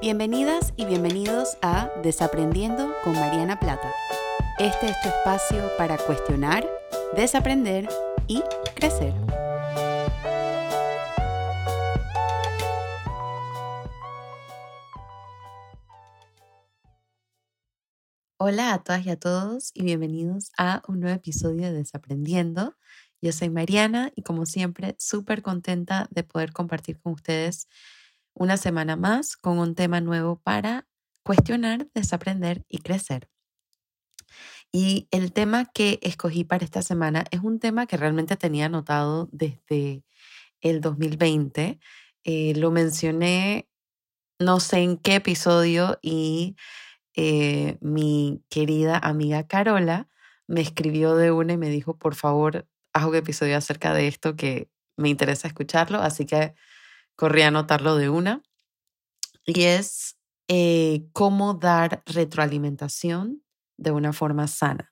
[0.00, 3.92] Bienvenidas y bienvenidos a Desaprendiendo con Mariana Plata.
[4.58, 6.66] Este es tu espacio para cuestionar,
[7.14, 7.86] desaprender
[8.26, 8.42] y
[8.74, 9.12] crecer.
[18.38, 22.74] Hola a todas y a todos y bienvenidos a un nuevo episodio de Desaprendiendo.
[23.20, 27.68] Yo soy Mariana y como siempre súper contenta de poder compartir con ustedes
[28.34, 30.86] una semana más con un tema nuevo para
[31.22, 33.28] cuestionar, desaprender y crecer.
[34.72, 39.28] Y el tema que escogí para esta semana es un tema que realmente tenía anotado
[39.32, 40.04] desde
[40.60, 41.80] el 2020.
[42.24, 43.68] Eh, lo mencioné
[44.38, 46.56] no sé en qué episodio y
[47.14, 50.08] eh, mi querida amiga Carola
[50.46, 54.36] me escribió de una y me dijo, por favor, haz un episodio acerca de esto
[54.36, 55.98] que me interesa escucharlo.
[56.00, 56.54] Así que
[57.20, 58.42] corrí a anotarlo de una,
[59.44, 60.16] y es
[60.48, 63.42] eh, cómo dar retroalimentación
[63.76, 64.90] de una forma sana.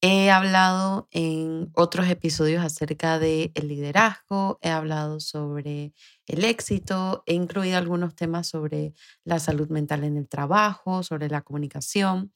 [0.00, 5.92] He hablado en otros episodios acerca del el liderazgo, he hablado sobre
[6.26, 11.42] el éxito, he incluido algunos temas sobre la salud mental en el trabajo, sobre la
[11.42, 12.32] comunicación.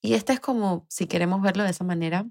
[0.00, 2.26] Y este es como, si queremos verlo de esa manera,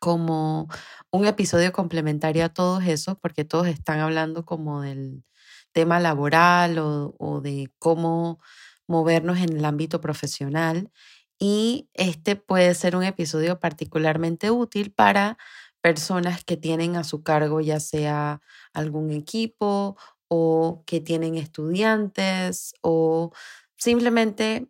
[0.00, 0.68] como
[1.10, 5.24] un episodio complementario a todos esos, porque todos están hablando como del
[5.72, 8.40] tema laboral o, de cómo
[8.86, 10.90] movernos en el ámbito profesional.
[11.38, 15.36] Y este puede ser un episodio particularmente útil para
[15.82, 18.40] personas que tienen a su cargo ya sea
[18.72, 19.96] algún equipo
[20.28, 23.32] o que tienen estudiantes o
[23.76, 24.68] simplemente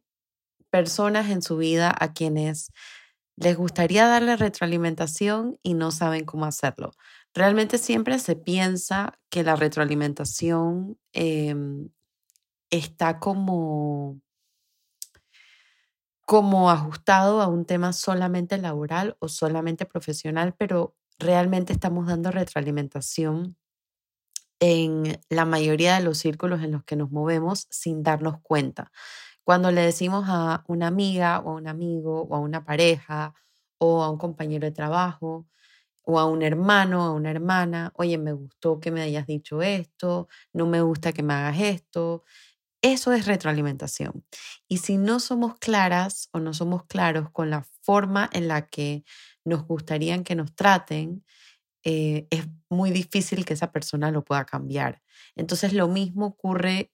[0.71, 2.71] personas en su vida a quienes
[3.37, 6.93] les gustaría darle retroalimentación y no saben cómo hacerlo.
[7.35, 11.91] Realmente siempre se piensa que la retroalimentación em,
[12.71, 14.21] está como,
[16.25, 23.57] como ajustado a un tema solamente laboral o solamente profesional, pero realmente estamos dando retroalimentación
[24.61, 28.91] en la mayoría de los círculos en los que nos movemos sin darnos cuenta.
[29.47, 33.33] Cuando le decimos a una amiga o a un amigo o a una pareja
[33.79, 35.47] o a un compañero de trabajo
[36.05, 40.29] o a un hermano, a una hermana, oye, me gustó que me hayas dicho esto,
[40.53, 42.25] no me gusta que me hagas esto.
[42.83, 44.25] Eso es retroalimentación.
[44.69, 49.05] Y si no somos claras o no somos claros con la forma en la que
[49.45, 51.25] nos gustaría que nos traten,
[51.85, 55.03] eh, es muy difícil que esa persona lo pueda cambiar.
[55.37, 56.93] Entonces lo mismo ocurre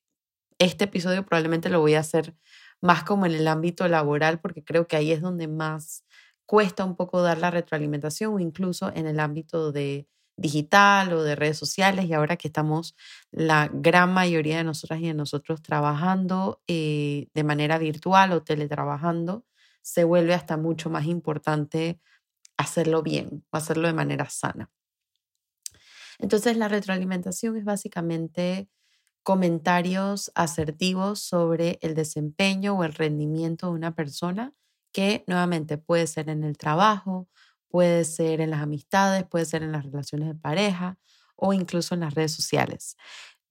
[0.65, 2.35] este episodio probablemente lo voy a hacer
[2.81, 6.05] más como en el ámbito laboral, porque creo que ahí es donde más
[6.47, 11.37] cuesta un poco dar la retroalimentación o incluso en el ámbito de digital o de
[11.37, 12.97] redes sociales y ahora que estamos
[13.31, 19.45] la gran mayoría de nosotras y de nosotros trabajando eh, de manera virtual o teletrabajando,
[19.83, 22.01] se vuelve hasta mucho más importante
[22.57, 24.71] hacerlo bien o hacerlo de manera sana.
[26.19, 28.69] Entonces la retroalimentación es básicamente
[29.23, 34.53] comentarios asertivos sobre el desempeño o el rendimiento de una persona,
[34.93, 37.29] que nuevamente puede ser en el trabajo,
[37.69, 40.99] puede ser en las amistades, puede ser en las relaciones de pareja
[41.37, 42.97] o incluso en las redes sociales.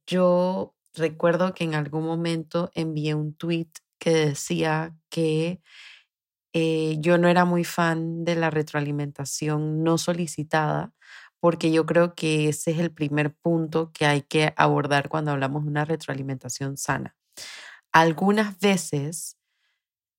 [0.06, 5.62] Yo recuerdo que en algún momento envié un tweet que decía que
[6.54, 10.94] eh, yo no era muy fan de la retroalimentación no solicitada
[11.42, 15.64] porque yo creo que ese es el primer punto que hay que abordar cuando hablamos
[15.66, 17.18] de una retroalimentación sana.
[17.92, 19.38] Algunas veces,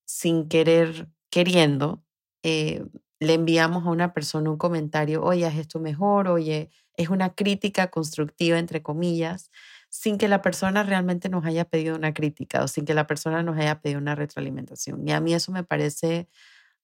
[0.05, 2.05] sin querer, queriendo,
[2.43, 2.85] eh,
[3.21, 7.89] le enviamos a una persona un comentario, oye, es esto mejor, oye, es una crítica
[7.89, 9.51] constructiva, entre comillas,
[9.89, 13.43] sin que la persona realmente nos haya pedido una crítica o sin que la persona
[13.43, 15.07] nos haya pedido una retroalimentación.
[15.07, 16.29] Y a mí eso me parece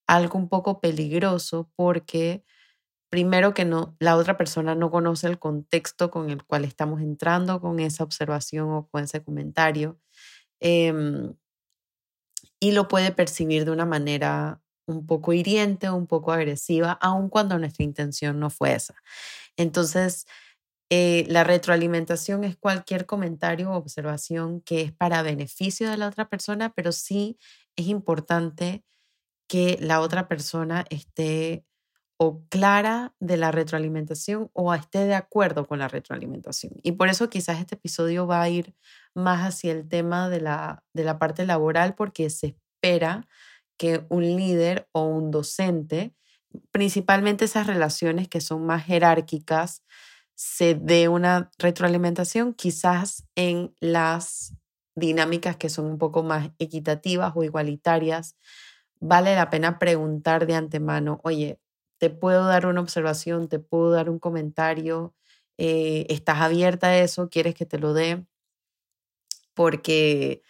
[0.07, 2.45] algo un poco peligroso porque
[3.11, 7.61] primero que no, la otra persona no conoce el contexto con el cual estamos entrando
[7.61, 9.99] con esa observación o con ese comentario
[10.61, 11.35] em,
[12.61, 17.59] y lo puede percibir de una manera un poco hiriente un poco agresiva, aun cuando
[17.59, 18.95] nuestra intención no fue esa.
[19.57, 20.27] Entonces,
[20.91, 26.29] eh, la retroalimentación es cualquier comentario o observación que es para beneficio de la otra
[26.31, 27.39] persona, pero sí
[27.77, 28.85] es importante
[29.49, 31.65] que la otra persona esté
[32.19, 36.73] o clara de la retroalimentación o esté de acuerdo con la retroalimentación.
[36.83, 38.75] Y por eso quizás este episodio va a ir
[39.15, 43.27] más hacia el tema de la, de la parte laboral porque se espera
[43.77, 46.13] que un líder o un docente,
[46.73, 49.85] principalmente esas relaciones que son más jerárquicas,
[50.35, 54.55] se dé una retroalimentación quizás en las
[54.97, 58.37] dinámicas que son un poco más equitativas o igualitarias,
[59.01, 61.61] vale la pena preguntar de antemano, oye,
[61.99, 65.15] te puedo dar una observación, te puedo dar un comentario,
[65.59, 68.25] eh, estás abierta a eso, quieres que te lo dé,
[69.55, 70.43] porque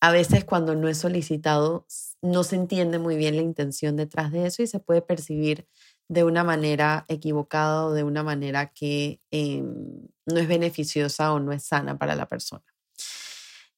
[0.00, 1.86] a veces cuando no es solicitado
[2.20, 5.66] no se entiende muy bien la intención detrás de eso y se puede percibir
[6.08, 11.52] de una manera equivocada o de una manera que em, no es beneficiosa o no
[11.52, 12.64] es sana para la persona.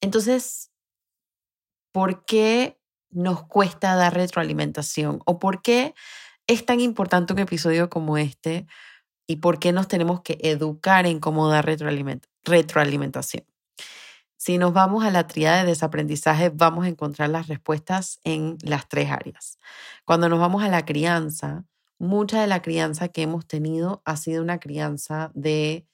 [0.00, 0.72] Entonces,
[1.93, 5.20] ¿por qué nos cuesta dar retroalimentación?
[5.26, 5.94] ¿O por qué
[6.46, 8.67] es tan importante un episodio como este?
[9.26, 11.64] ¿Y por qué nos tenemos que educar en cómo dar
[12.44, 13.44] retroalimentación?
[14.37, 18.88] Si nos vamos a la tríada de desaprendizaje, vamos a encontrar las respuestas en las
[18.88, 19.58] tres áreas.
[20.05, 21.64] Cuando nos vamos a la crianza,
[21.99, 25.87] mucha de la crianza que hemos tenido ha sido una crianza de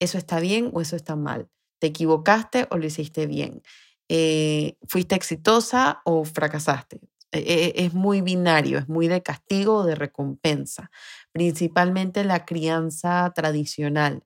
[0.00, 1.48] eso está bien o eso está mal.
[1.78, 3.62] ¿Te equivocaste o lo hiciste bien?
[4.10, 7.00] Eh, ¿Fuiste exitosa o fracasaste?
[7.34, 10.90] E, e, es muy binario, es muy de castigo o de recompensa,
[11.32, 14.24] principalmente la crianza tradicional,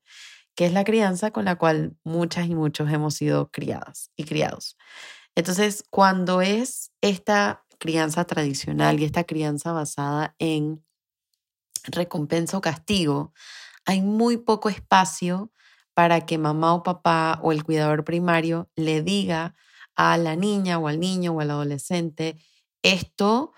[0.55, 4.77] que es la crianza con la cual muchas y muchos hemos sido criadas y criados.
[5.35, 10.85] Entonces, cuando es esta crianza tradicional y esta crianza basada en
[11.85, 13.33] recompensa o castigo,
[13.87, 15.51] hay muy poco espacio
[15.95, 19.55] para que mamá o papá o el cuidador primario le diga
[19.97, 22.37] a la niña o al niño o al adolescente,
[22.83, 23.53] esto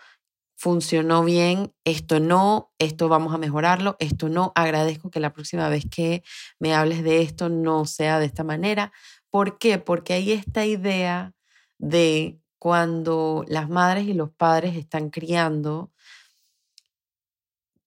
[0.56, 5.86] funcionó bien, esto no, esto vamos a mejorarlo, esto no, agradezco que la próxima vez
[5.90, 6.22] que
[6.58, 8.92] me hables de esto no sea de esta manera.
[9.30, 9.78] ¿Por qué?
[9.78, 11.32] Porque hay esta idea
[11.78, 15.92] de cuando las madres y los padres están criando,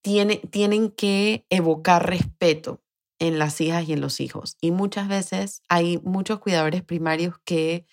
[0.02, 2.82] tienen que evocar respeto
[3.20, 4.58] en las hijas y en los hijos.
[4.60, 7.86] Y muchas veces hay muchos cuidadores primarios que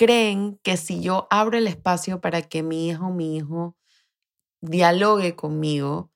[0.00, 3.76] creen que si yo abro el espacio para que mi hijo o mi hijo
[4.62, 6.10] dialogue conmigo,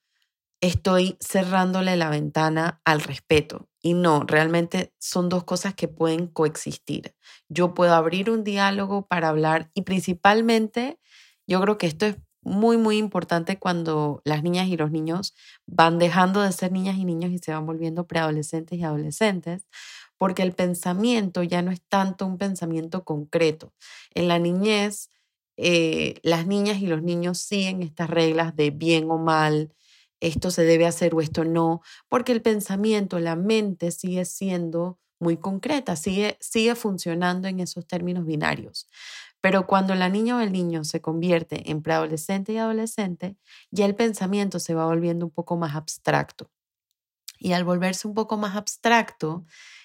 [0.63, 3.69] estoy cerrándole la ventana al respeto.
[3.83, 7.15] Y no, realmente son dos cosas que pueden coexistir.
[7.51, 10.99] Yo puedo abrir un diálogo para hablar y principalmente
[11.47, 15.35] yo creo que esto es muy, muy importante cuando las niñas y los niños
[15.67, 19.67] van dejando de ser niñas y niños y se van volviendo preadolescentes y adolescentes,
[20.19, 23.73] porque el pensamiento ya no es tanto un pensamiento concreto.
[24.15, 25.11] En la niñez,
[25.57, 29.75] eh, las niñas y los niños siguen estas reglas de bien o mal,
[30.21, 35.37] esto se debe hacer o esto no, porque el pensamiento, la mente sigue siendo muy
[35.37, 38.89] concreta, sigue, sigue funcionando en esos términos binarios.
[39.41, 43.37] Pero cuando la niña o el niño se convierte en preadolescente y adolescente,
[43.71, 46.51] ya el pensamiento se va volviendo un poco más abstracto.
[47.45, 49.45] Y al volverse un poco más abstracto,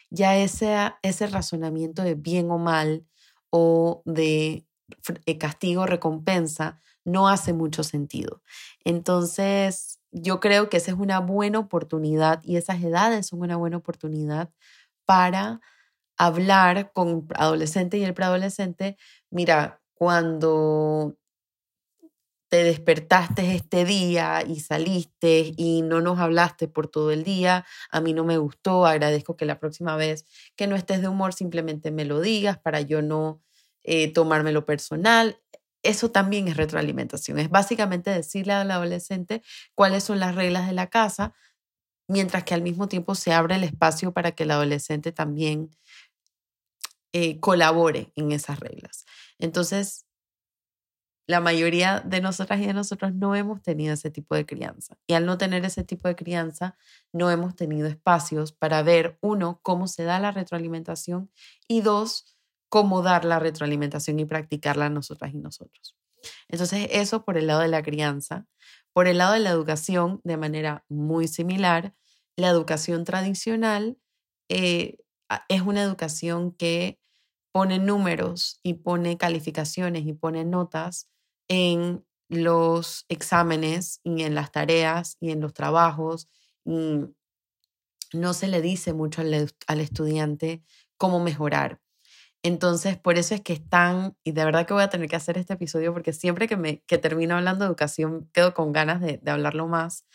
[0.09, 3.05] ya ese, ese razonamiento de bien o mal
[3.49, 4.65] o de
[5.25, 8.41] eh, castigo recompensa no hace mucho sentido.
[8.85, 13.75] Entonces, yo creo que esa es una buena oportunidad y esas edades son una buena
[13.75, 14.51] oportunidad
[15.05, 15.59] para
[16.17, 18.97] hablar con adolescente y el preadolescente,
[19.31, 21.18] mira, cuando
[22.49, 28.01] te despertaste este día y saliste y no nos hablaste por todo el día, a
[28.01, 30.25] mí no me gustó, agradezco que la próxima vez
[30.55, 33.41] que no estés de humor simplemente me lo digas para yo no
[33.83, 35.39] eh, tomármelo personal.
[35.83, 39.43] Eso también es retroalimentación, es básicamente decirle al adolescente
[39.75, 41.33] cuáles son las reglas de la casa,
[42.07, 45.69] mientras que al mismo tiempo se abre el espacio para que el adolescente también
[47.13, 49.05] eh, colabore en esas reglas.
[49.37, 50.05] Entonces,
[51.29, 54.97] la mayoría de nosotras y de nosotros no hemos tenido ese tipo de crianza.
[55.05, 56.75] Y al no tener ese tipo de crianza,
[57.13, 61.29] no hemos tenido espacios para ver, uno, cómo se da la retroalimentación
[61.67, 62.35] y dos,
[62.67, 65.95] cómo dar la retroalimentación y practicarla nosotras y nosotros.
[66.47, 68.47] Entonces, eso por el lado de la crianza.
[68.91, 71.93] Por el lado de la educación, de manera muy similar,
[72.37, 73.99] la educación tradicional
[74.49, 74.97] eh,
[75.47, 76.99] es una educación que
[77.51, 81.07] pone números y pone calificaciones y pone notas
[81.49, 86.29] en los exámenes y en las tareas y en los trabajos.
[86.65, 90.63] No se le dice mucho al, estudiante
[90.97, 91.81] cómo mejorar.
[92.41, 95.37] Entonces, por eso es que están, y de verdad que voy a tener que hacer
[95.37, 99.17] este episodio porque siempre que, me, que termino hablando de educación quedo con ganas de,
[99.17, 100.05] de hablarlo más,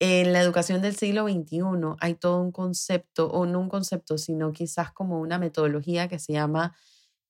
[0.00, 1.60] en la educación del siglo XXI
[2.00, 6.32] hay todo un concepto, o no un concepto, sino quizás como una metodología que se
[6.32, 6.76] llama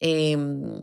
[0.01, 0.83] em,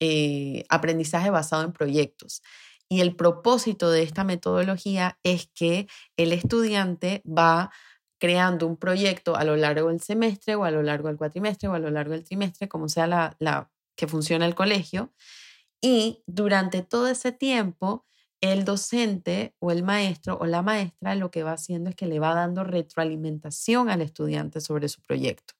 [0.00, 2.42] eh, aprendizaje basado en proyectos.
[2.88, 7.70] Y el propósito de esta metodología es que el estudiante va
[8.18, 11.74] creando un proyecto a lo largo del semestre o a lo largo del cuatrimestre o
[11.74, 15.12] a lo largo del trimestre, como sea la, la que funciona el colegio.
[15.80, 18.06] Y durante todo ese tiempo,
[18.40, 22.20] el docente o el maestro o la maestra lo que va haciendo es que le
[22.20, 25.54] va dando retroalimentación al estudiante sobre su proyecto.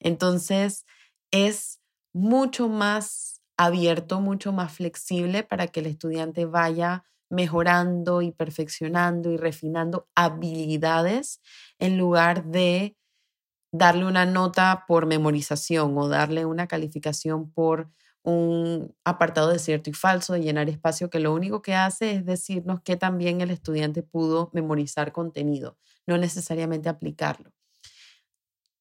[0.00, 0.84] Entonces,
[1.30, 1.80] es
[2.12, 9.36] mucho más abierto, mucho más flexible para que el estudiante vaya mejorando y perfeccionando y
[9.36, 11.40] refinando habilidades
[11.78, 12.96] en lugar de
[13.72, 17.90] darle una nota por memorización o darle una calificación por
[18.22, 22.26] un apartado de cierto y falso, de llenar espacio, que lo único que hace es
[22.26, 27.52] decirnos que también el estudiante pudo memorizar contenido, no necesariamente aplicarlo.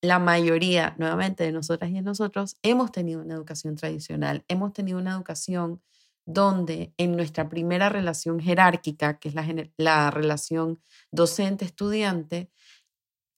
[0.05, 4.99] La mayoría, nuevamente, de nosotras y de nosotros hemos tenido una educación tradicional, hemos tenido
[4.99, 5.81] una educación
[6.27, 9.47] donde en nuestra primera relación jerárquica, que es la,
[9.77, 12.51] la relación docente-estudiante,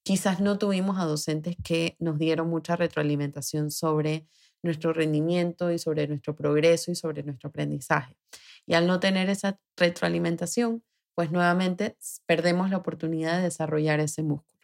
[0.03, 4.27] quizás no tuvimos a docentes que nos dieron mucha retroalimentación sobre
[4.61, 8.17] nuestro rendimiento y sobre nuestro progreso y sobre nuestro aprendizaje.
[8.65, 10.83] Y al no tener esa retroalimentación,
[11.15, 14.56] pues nuevamente perdemos la oportunidad de desarrollar ese músculo.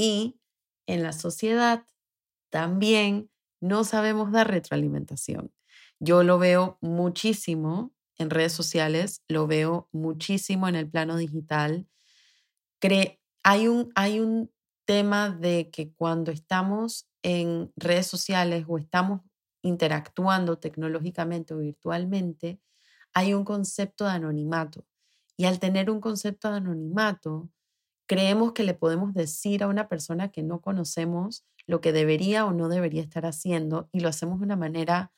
[0.00, 0.40] Y
[0.86, 1.84] en la sociedad
[2.48, 3.30] también
[3.60, 5.52] no sabemos dar retroalimentación.
[5.98, 11.86] Yo lo veo muchísimo en redes sociales, lo veo muchísimo en el plano digital.
[13.42, 14.50] hay, un, hay un
[14.86, 19.20] tema de que cuando estamos en redes sociales o estamos
[19.60, 22.58] interactuando tecnológicamente o virtualmente,
[23.12, 24.86] hay un concepto de anonimato.
[25.36, 27.50] Y al tener un concepto de anonimato,
[28.10, 32.52] creemos que le podemos decir a una persona que no conocemos lo que debería o
[32.52, 35.12] no debería estar haciendo y lo hacemos de una manera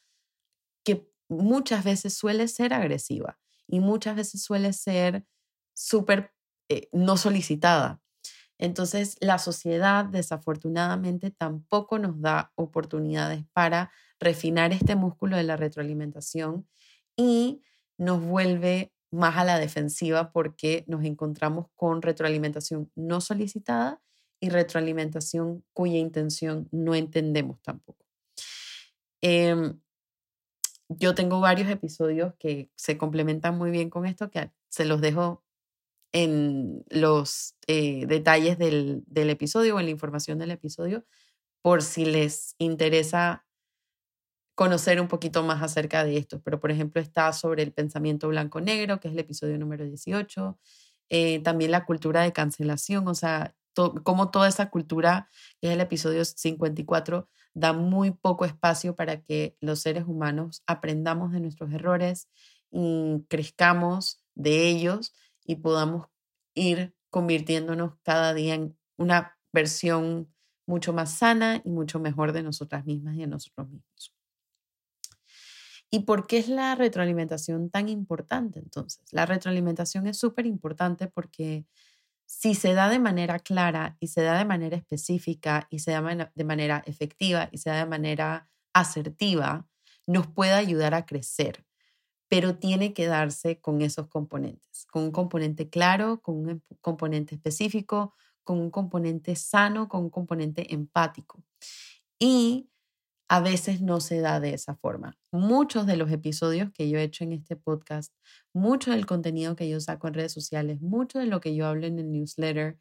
[0.84, 5.25] que muchas veces suele ser agresiva y muchas veces suele ser
[5.75, 6.34] súper
[6.68, 8.02] eh, no solicitada.
[8.58, 16.68] Entonces, la sociedad desafortunadamente tampoco nos da oportunidades para refinar este músculo de la retroalimentación
[17.16, 17.62] y
[17.96, 24.00] nos vuelve más a la defensiva porque nos encontramos con retroalimentación no solicitada
[24.40, 28.04] y retroalimentación cuya intención no entendemos tampoco.
[29.21, 29.78] Em,
[30.88, 35.45] yo tengo varios episodios que se complementan muy bien con esto, que se los dejo
[36.12, 41.07] en los eh, detalles del, del, episodio o en la información del episodio
[41.62, 43.47] por si les interesa
[44.54, 46.40] conocer un poquito más acerca de esto.
[46.42, 50.59] Pero, por ejemplo, está sobre el pensamiento blanco-negro, que es el episodio número 18.
[51.11, 53.54] Eh, también la cultura de cancelación, o sea,
[54.04, 55.28] como toda esa cultura,
[55.61, 61.32] que es el episodio 54, da muy poco espacio para que los seres humanos aprendamos
[61.32, 62.28] de nuestros errores
[62.71, 65.12] y crezcamos de ellos
[65.44, 66.06] y podamos
[66.54, 70.32] ir convirtiéndonos cada día en una versión
[70.66, 74.22] mucho más sana y mucho mejor de nosotras mismas y de nosotros mismos.
[75.94, 79.02] ¿Y por qué es la retroalimentación tan importante entonces?
[79.12, 81.66] La retroalimentación es súper importante porque
[82.26, 86.30] si se da de manera clara y se da de manera específica y se da
[86.34, 89.68] de manera efectiva y se da de manera asertiva,
[90.06, 91.66] nos puede ayudar a crecer
[92.32, 98.14] pero tiene que darse con esos componentes, con un componente claro, con un componente específico,
[98.42, 101.44] con un componente sano, con un componente empático.
[102.18, 102.70] Y
[103.32, 105.16] a veces no se da de esa forma.
[105.32, 108.12] Muchos de los episodios que yo he hecho en este podcast,
[108.52, 111.86] mucho del contenido que yo saco en redes sociales, mucho de lo que yo hablo
[111.86, 112.78] en el newsletter,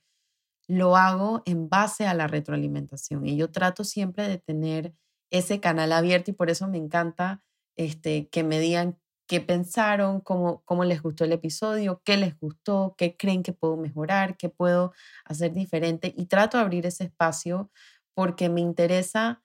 [0.68, 3.26] lo hago en base a la retroalimentación.
[3.26, 4.94] Y yo trato siempre de tener
[5.32, 7.42] ese canal abierto y por eso me encanta
[7.78, 12.94] este, que me digan qué pensaron, cómo, cómo les gustó el episodio, qué les gustó,
[12.98, 14.92] qué creen que puedo mejorar, qué puedo
[15.24, 16.14] hacer diferente.
[16.18, 17.72] Y trato de abrir ese espacio
[18.14, 19.42] porque me interesa,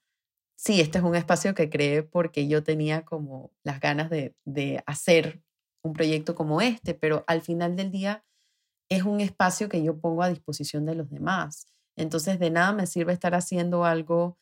[0.56, 4.82] sí, este es un espacio que creé porque yo tenía como las ganas de, de
[4.86, 5.42] hacer
[5.82, 8.24] un proyecto como este, pero al final del día
[8.90, 11.66] es un espacio que yo pongo a disposición de los demás.
[11.96, 14.38] Entonces, de nada me sirve estar haciendo algo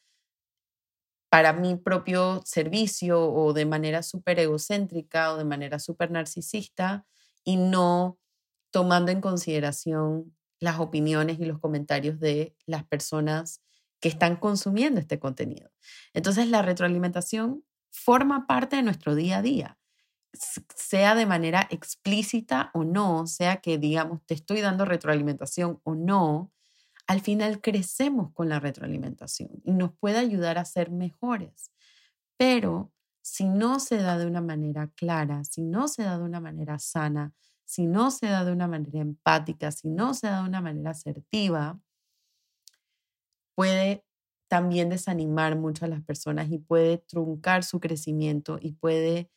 [1.30, 7.06] para mi propio servicio o de manera súper egocéntrica o de manera súper narcisista
[7.44, 8.18] y no
[8.70, 13.60] tomando en consideración las opiniones y los comentarios de las personas
[14.04, 15.70] que están consumiendo este contenido.
[16.12, 19.78] Entonces la retroalimentación forma parte de nuestro día a día,
[20.76, 26.52] sea de manera explícita o no, sea que digamos te estoy dando retroalimentación o no,
[27.06, 31.72] al final crecemos con la retroalimentación y nos puede ayudar a ser mejores.
[32.36, 32.92] Pero
[33.22, 36.78] si no se da de una manera clara, si no se da de una manera
[36.78, 37.32] sana,
[37.64, 40.90] si no se da de una manera empática, si no se da de una manera
[40.90, 41.80] asertiva,
[43.54, 44.04] puede
[44.48, 49.30] también desanimar mucho a las personas y puede truncar su crecimiento y puede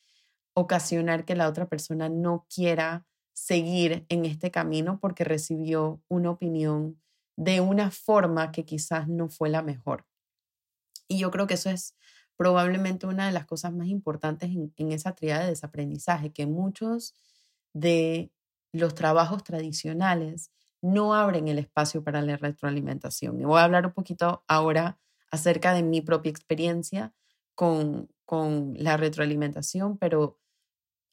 [0.54, 7.00] ocasionar que la otra persona no quiera seguir en este camino porque recibió una opinión
[7.36, 10.06] de una forma que quizás no fue la mejor.
[11.08, 11.96] Y yo creo que eso es
[12.36, 17.16] probablemente una de las cosas más importantes en, esa triada de desaprendizaje, que muchos
[17.74, 18.32] de
[18.74, 23.40] los trabajos tradicionales no abren el espacio para la retroalimentación.
[23.40, 25.00] Y voy a hablar un poquito ahora
[25.32, 27.14] acerca de mi propia experiencia
[27.56, 30.40] con, con la retroalimentación, pero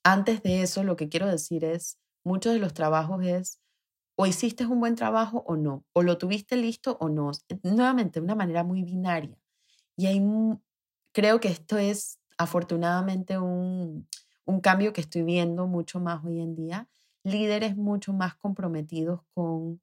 [0.03, 3.61] antes de eso lo que quiero decir es, muchos de los trabajos es
[4.17, 7.33] o hiciste un buen trabajo o no, o lo tuviste listo o no.
[7.63, 9.37] Nuevamente, de una manera muy binaria.
[9.97, 10.23] Y hay,
[11.13, 14.09] creo que esto es afortunadamente un,
[14.45, 16.89] un cambio que estoy viendo mucho más hoy en día.
[17.25, 19.81] Líderes mucho más comprometidos con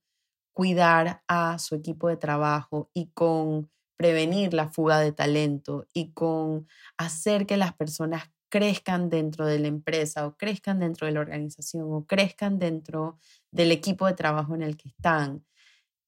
[0.54, 6.68] cuidar a su equipo de trabajo y con prevenir la fuga de talento y con
[6.98, 11.86] hacer que las personas crezcan dentro de la empresa o crezcan dentro de la organización
[11.92, 13.18] o crezcan dentro
[13.52, 15.46] del equipo de trabajo en el que están.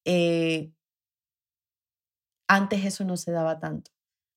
[0.06, 0.72] Eh,
[2.48, 3.92] antes eso no se daba tanto.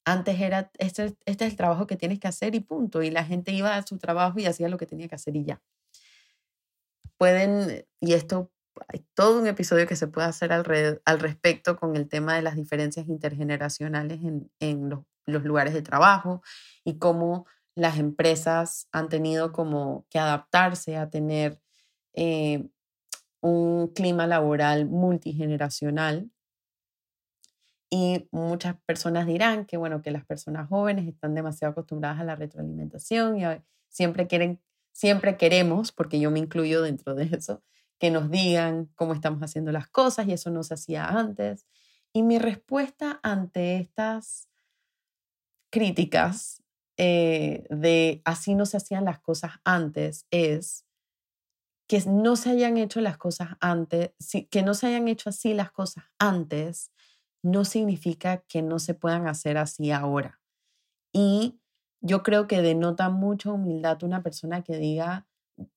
[0.04, 3.02] Antes era, este, este, es el trabajo que tienes que hacer y punto.
[3.02, 5.44] Y la gente iba a su trabajo y hacía lo que tenía que hacer y
[5.44, 5.62] ya.
[7.18, 8.50] Pueden, y esto,
[8.88, 12.42] hay todo un episodio que se puede hacer al, al respecto con el tema de
[12.42, 16.42] las diferencias intergeneracionales en, en los, los lugares de trabajo
[16.84, 21.60] y cómo las empresas han tenido como que adaptarse a tener
[22.14, 22.68] eh,
[23.40, 26.30] un clima laboral multigeneracional.
[27.90, 32.34] Y muchas personas dirán que, bueno, que las personas jóvenes están demasiado acostumbradas a la
[32.34, 33.44] retroalimentación y
[33.88, 34.60] siempre quieren,
[34.96, 37.62] siempre queremos, porque yo me incluyo dentro de eso,
[37.98, 41.66] que nos digan cómo estamos haciendo las cosas y eso no se hacía antes.
[42.14, 44.48] Y mi respuesta ante estas
[45.70, 46.62] críticas
[46.96, 50.86] eh, de así no se hacían las cosas antes es
[51.86, 54.12] que no se hayan hecho las cosas antes,
[54.50, 56.90] que no se hayan hecho así las cosas antes,
[57.42, 60.40] no significa que no se puedan hacer así ahora.
[61.12, 61.60] Y
[62.06, 65.26] yo creo que denota mucha humildad una persona que diga,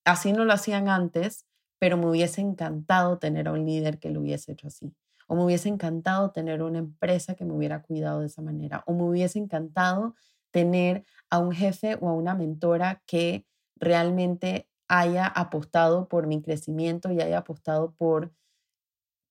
[0.05, 1.45] así no lo hacían antes,
[1.79, 4.93] pero me hubiese encantado tener a un líder que lo hubiese hecho así.
[5.27, 8.83] O me hubiese encantado tener una empresa que me hubiera cuidado de esa manera.
[8.85, 10.15] O me hubiese encantado
[10.51, 17.11] tener a un jefe o a una mentora que realmente haya apostado por mi crecimiento
[17.11, 18.33] y haya apostado por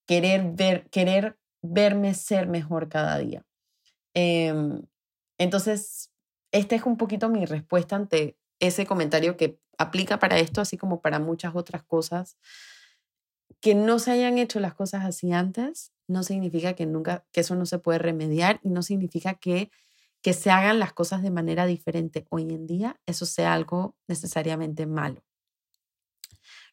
[0.07, 3.45] querer ver, querer verme ser mejor cada día.
[4.13, 4.81] Em,
[5.37, 6.08] entonces,
[6.51, 11.01] esta es un poquito mi respuesta ante ese comentario que aplica para esto, así como
[11.01, 12.37] para muchas otras cosas.
[13.61, 17.55] Que no se hayan hecho las cosas así antes no significa que nunca, que eso
[17.55, 19.69] no se puede remediar y no significa que
[20.21, 24.85] que se hagan las cosas de manera diferente hoy en día, eso sea algo necesariamente
[24.85, 25.23] malo.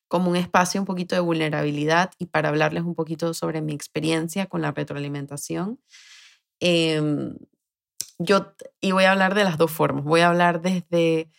[0.08, 4.46] Como un espacio un poquito de vulnerabilidad y para hablarles un poquito sobre mi experiencia
[4.46, 5.80] con la retroalimentación.
[6.60, 7.36] Em,
[8.18, 10.04] yo, y voy a hablar de las dos formas.
[10.04, 11.30] Voy a hablar desde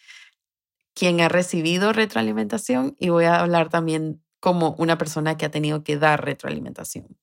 [0.93, 5.83] quien ha recibido retroalimentación y voy a hablar también como una persona que ha tenido
[5.83, 7.17] que dar retroalimentación.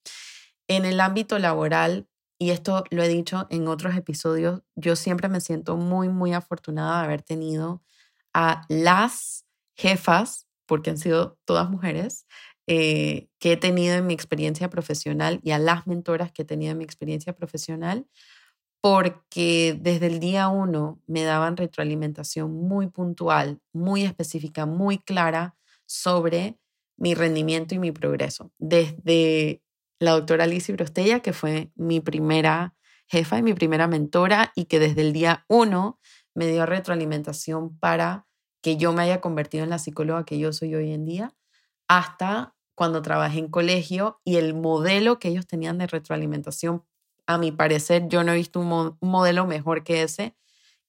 [0.69, 5.41] En el ámbito laboral, y esto lo he dicho en otros episodios, yo siempre me
[5.41, 7.83] siento muy, muy afortunada de haber tenido
[8.33, 9.45] a las
[9.77, 12.27] jefas, porque han sido todas mujeres,
[12.67, 16.73] eh, que he tenido en mi experiencia profesional y a las mentoras que he tenido
[16.73, 18.07] en mi experiencia profesional,
[18.85, 26.59] porque desde el día uno me daban retroalimentación muy puntual, muy específica, muy clara sobre
[26.99, 28.53] mi rendimiento y mi progreso.
[28.59, 29.63] Desde
[30.01, 32.75] la doctora Alicia Brostella, que fue mi primera
[33.07, 35.99] jefa y mi primera mentora y que desde el día uno
[36.35, 38.27] me dio retroalimentación para
[38.61, 41.35] que yo me haya convertido en la psicóloga que yo soy hoy en día,
[41.89, 46.85] hasta cuando trabajé en colegio y el modelo que ellos tenían de retroalimentación,
[47.27, 50.37] a mi parecer, yo no he visto un, modelo mejor que ese,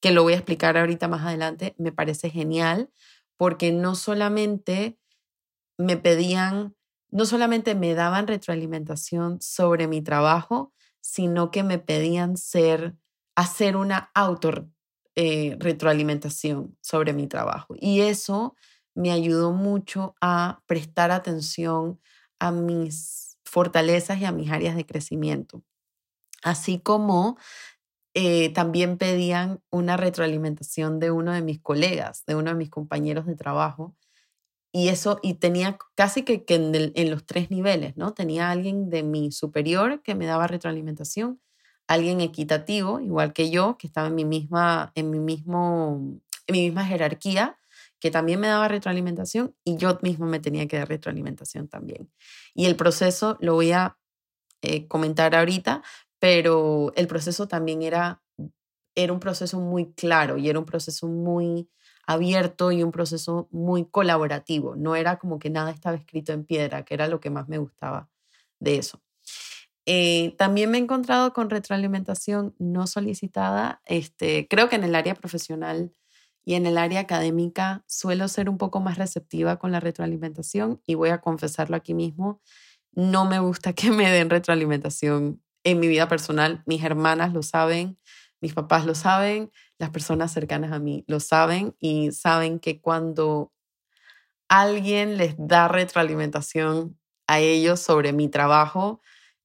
[0.02, 2.92] que lo voy a explicar ahorita más adelante, me parece genial,
[3.38, 5.00] porque no solamente
[5.78, 6.76] me pedían
[7.16, 12.98] no solamente me daban retroalimentación sobre mi trabajo, sino que me pedían ser,
[13.36, 14.68] hacer una auto
[15.16, 17.74] eh, retroalimentación sobre mi trabajo.
[17.80, 18.58] Y eso
[18.96, 22.02] me ayudó mucho a prestar atención
[22.38, 25.64] a mis fortalezas y a mis áreas de crecimiento.
[26.46, 27.40] Así como
[28.14, 33.26] eh, también pedían una retroalimentación de uno de mis colegas, de uno de mis compañeros
[33.26, 33.96] de trabajo,
[34.72, 38.14] y eso, y tenía casi que, en, los tres niveles, ¿no?
[38.14, 41.42] Tenía alguien de mi superior que me daba retroalimentación,
[41.88, 46.62] alguien equitativo, igual que yo, que estaba en mi misma, en mi mismo, en mi
[46.66, 47.58] misma jerarquía,
[48.00, 52.12] que también me daba retroalimentación y yo mismo me tenía que dar retroalimentación también.
[52.54, 53.98] Y el proceso lo voy a
[54.62, 55.84] eh, comentar ahorita,
[56.26, 58.20] pero el proceso también era,
[58.96, 61.70] era un proceso muy claro y era un proceso muy
[62.08, 64.76] abierto y un proceso muy colaborativo.
[64.76, 67.60] No era como que nada estaba escrito en piedra, que era lo que más me
[67.60, 68.10] gustaba
[68.60, 69.04] de eso.
[69.86, 73.84] Eh, también me he encontrado con retroalimentación no solicitada.
[73.86, 75.94] Este, creo que en el área profesional
[76.44, 80.96] y en el área académica suelo ser un poco más receptiva con la retroalimentación y
[80.96, 82.42] voy a confesarlo aquí mismo.
[82.94, 86.64] No me gusta que me den retroalimentación en mi vida personal.
[86.66, 87.98] Mis hermanas lo saben,
[88.40, 93.52] mis papás lo saben, las personas cercanas a mí lo saben y saben que cuando
[94.48, 96.98] alguien les da retroalimentación
[97.28, 99.02] a ellos sobre mi trabajo,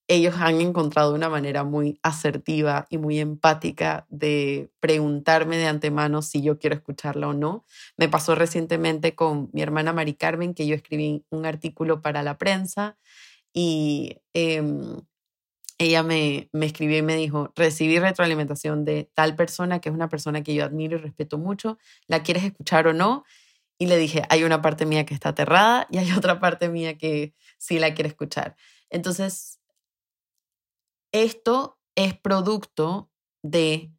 [0.09, 6.43] ellos han encontrado una manera muy asertiva y muy empática de preguntarme de antemano si
[6.43, 7.65] yo quiero escucharla o no.
[7.97, 12.39] Me pasó recientemente con mi hermana Mari Carmen, que yo escribí un artículo para la
[12.39, 12.99] prensa
[13.53, 15.01] y em,
[15.81, 20.11] ella me, me escribió y me dijo, recibí retroalimentación de tal persona, que es una
[20.11, 23.25] persona que yo admiro y respeto mucho, ¿la quieres escuchar o no?
[23.79, 26.99] Y le dije, hay una parte mía que está aterrada y hay otra parte mía
[26.99, 28.57] que sí la quiere escuchar.
[28.91, 29.59] Entonces,
[31.13, 33.11] esto es producto
[33.43, 33.91] de,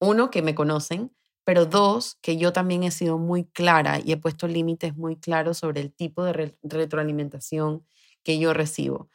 [0.00, 4.16] uno, que me conocen, pero dos, que yo también he sido muy clara y he
[4.16, 7.84] puesto límites muy claros sobre el tipo de retroalimentación
[8.22, 9.10] que yo recibo.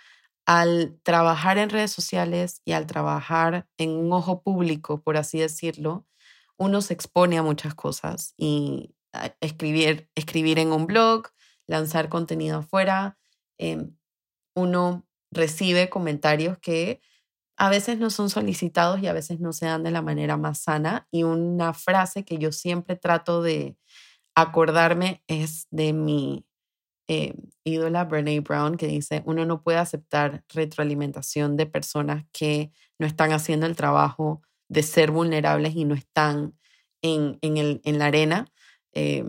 [0.46, 6.06] Al trabajar en redes sociales y al trabajar en un ojo público, por así decirlo,
[6.58, 8.94] uno se expone a muchas cosas y
[9.42, 11.28] escribir, escribir en un blog,
[11.68, 13.18] lanzar contenido afuera,
[13.58, 13.96] em,
[14.56, 17.02] uno recibe comentarios que
[17.58, 20.60] a veces no son solicitados y a veces no se dan de la manera más
[20.60, 21.08] sana.
[21.12, 23.78] Y una frase que yo siempre trato de
[24.36, 26.46] acordarme es de mi
[27.08, 33.08] eh, ídola Brene Brown, que dice, uno no puede aceptar retroalimentación de personas que no
[33.08, 36.58] están haciendo el trabajo de ser vulnerables y no están
[37.02, 38.48] en, en, el, en la arena.
[38.94, 39.26] Eh,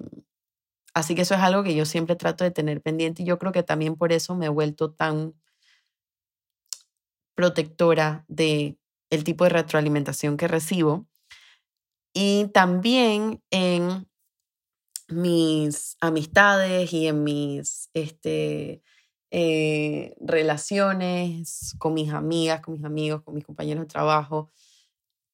[0.94, 3.52] así que eso es algo que yo siempre trato de tener pendiente y yo creo
[3.52, 5.34] que también por eso me he vuelto tan
[7.34, 8.78] protectora de
[9.10, 11.06] el tipo de retroalimentación que recibo
[12.14, 14.08] y también en
[15.08, 18.82] mis amistades y en mis este,
[19.30, 24.50] eh, relaciones con mis amigas, con mis amigos, con mis compañeros de trabajo.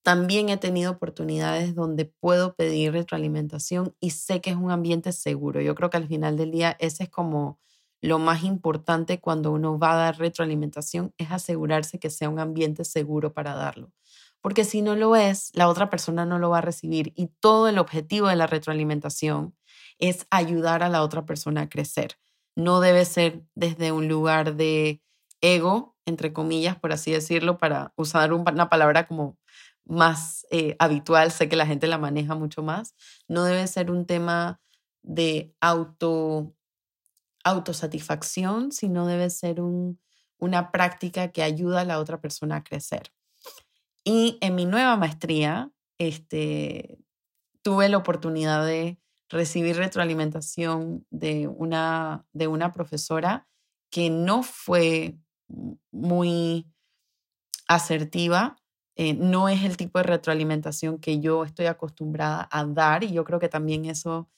[0.02, 5.61] También he tenido oportunidades donde puedo pedir retroalimentación y sé que es un ambiente seguro.
[5.61, 7.61] Yo creo que al final del día ese es como
[8.00, 12.85] lo más importante cuando uno va a dar retroalimentación es asegurarse que sea un ambiente
[12.85, 13.92] seguro para darlo.
[14.40, 17.68] Porque si no lo es, la otra persona no lo va a recibir y todo
[17.68, 19.54] el objetivo de la retroalimentación
[20.01, 22.19] es ayudar a la otra persona a crecer.
[22.57, 25.03] No debe ser desde un lugar de
[25.41, 29.39] ego, entre comillas, por así decirlo, para usar una palabra como
[29.85, 32.95] más eh, habitual, sé que la gente la maneja mucho más.
[33.29, 34.61] No debe ser un tema
[35.03, 36.55] de auto
[37.43, 39.63] autosatisfacción, sino debe ser
[40.39, 43.13] una práctica que ayuda a la otra persona a crecer.
[44.05, 46.99] Y en mi nueva maestría, este,
[47.63, 48.99] tuve la oportunidad de
[49.31, 53.49] recibir retroalimentación de una, de una profesora
[53.90, 55.16] que no fue
[55.90, 56.66] muy
[57.66, 58.57] asertiva,
[58.97, 63.25] eh, no es el tipo de retroalimentación que yo estoy acostumbrada a dar y yo
[63.25, 64.29] creo que también eso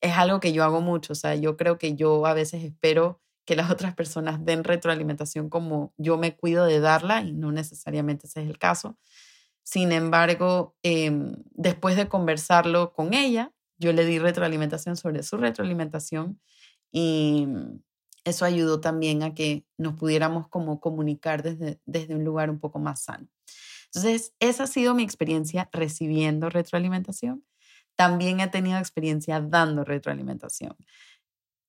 [0.00, 3.20] es algo que yo hago mucho, o sea, yo creo que yo a veces espero
[3.46, 8.26] que las otras personas den retroalimentación como yo me cuido de darla y no necesariamente
[8.26, 8.96] ese es el caso.
[9.62, 16.40] Sin embargo, em, después de conversarlo con ella, yo le di retroalimentación sobre su retroalimentación
[16.90, 17.46] y
[18.24, 22.78] eso ayudó también a que nos pudiéramos como comunicar desde, desde un lugar un poco
[22.78, 23.28] más sano.
[23.86, 27.44] Entonces, esa ha sido mi experiencia recibiendo retroalimentación
[27.96, 30.76] también he tenido experiencia dando retroalimentación.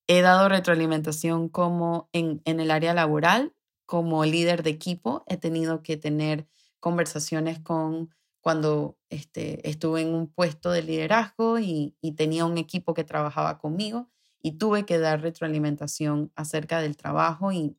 [0.06, 3.54] He dado retroalimentación como en, el área laboral,
[3.86, 5.24] como líder de equipo.
[5.26, 6.46] He tenido que tener
[6.80, 8.14] conversaciones con
[8.44, 13.56] cuando este, estuve en un puesto de liderazgo y, y tenía un equipo que trabajaba
[13.56, 14.10] conmigo
[14.42, 17.74] y tuve que dar retroalimentación acerca del trabajo y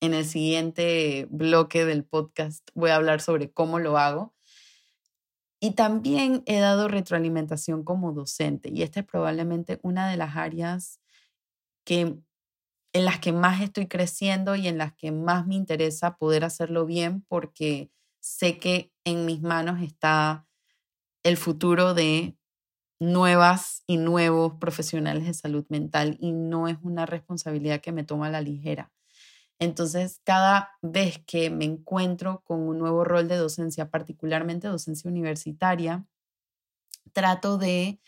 [0.00, 4.34] en el siguiente bloque del podcast voy a hablar sobre cómo lo hago.
[5.60, 10.98] Y también he dado retroalimentación como docente y esta es probablemente una de las áreas
[11.84, 12.18] que,
[12.92, 16.86] en las que más estoy creciendo y en las que más me interesa poder hacerlo
[16.86, 17.92] bien porque
[18.24, 20.46] sé que en mis manos está
[21.24, 22.38] el futuro de
[22.98, 28.28] nuevas y nuevos profesionales de salud mental y no es una responsabilidad que me toma
[28.28, 28.90] a la ligera.
[29.58, 36.06] Entonces, cada vez que me encuentro con un nuevo rol de docencia, particularmente docencia universitaria,
[37.12, 38.00] trato de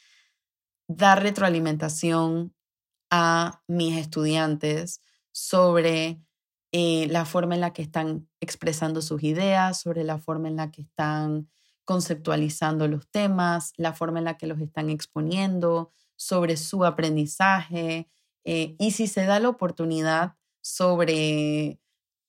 [0.89, 2.55] dar retroalimentación
[3.11, 6.23] a mis estudiantes sobre
[6.79, 10.71] eh, la forma en la que están expresando sus ideas, sobre la forma en la
[10.71, 11.49] que están
[11.87, 18.11] conceptualizando los temas, la forma en la que los están exponiendo, sobre su aprendizaje
[18.45, 21.81] eh, y si se da la oportunidad sobre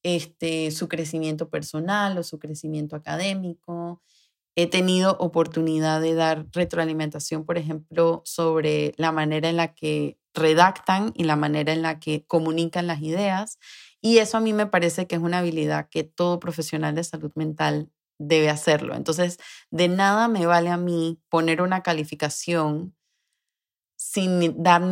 [0.04, 4.02] este, su crecimiento personal o su crecimiento académico.
[4.56, 11.12] He tenido oportunidad de dar retroalimentación, por ejemplo, sobre la manera en la que redactan
[11.16, 13.60] y la manera en la que comunican las ideas.
[14.02, 17.32] Y eso a mí me parece que es una habilidad que todo profesional de salud
[17.36, 18.96] mental debe hacerlo.
[18.96, 19.38] Entonces,
[19.72, 22.96] de nada me vale a mí poner una calificación
[23.96, 24.84] sin dar,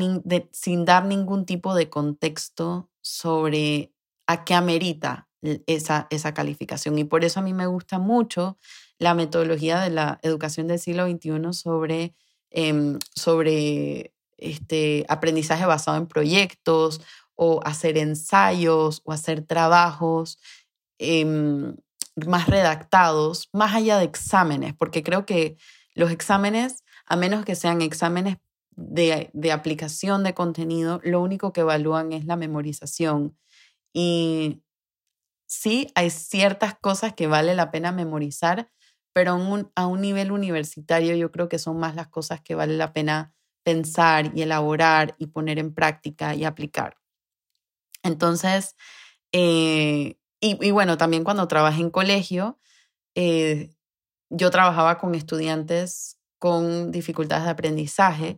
[0.51, 3.93] sin dar ningún tipo de contexto sobre
[4.27, 5.29] a qué amerita
[5.67, 6.97] esa, esa calificación.
[6.97, 8.57] Y por eso a mí me gusta mucho
[8.97, 12.15] la metodología de la educación del siglo XXI sobre,
[12.49, 17.01] em, sobre este, aprendizaje basado en proyectos
[17.35, 20.39] o hacer ensayos o hacer trabajos
[20.99, 21.75] em,
[22.15, 25.57] más redactados, más allá de exámenes, porque creo que
[25.93, 28.37] los exámenes, a menos que sean exámenes
[28.75, 33.37] de, aplicación de contenido, lo único que evalúan es la memorización.
[33.93, 34.61] Y
[35.47, 38.69] sí, hay ciertas cosas que vale la pena memorizar,
[39.13, 39.31] pero
[39.75, 43.33] a un, nivel universitario yo creo que son más las cosas que vale la pena
[43.63, 46.97] pensar y elaborar y poner en práctica y aplicar.
[48.05, 48.75] Entonces,
[49.33, 52.59] eh, y, bueno, también cuando trabajé en colegio,
[53.15, 53.71] eh,
[54.29, 58.37] yo trabajaba con estudiantes con dificultades de aprendizaje